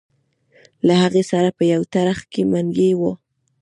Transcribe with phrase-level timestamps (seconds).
[0.85, 3.01] له هغې سره به په یو ترخ کې منګی و.